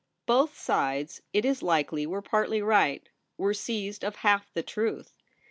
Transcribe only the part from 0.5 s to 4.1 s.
sides, it is likely, were partly right; were seized